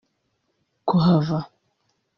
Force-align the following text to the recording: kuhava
kuhava 0.87 1.39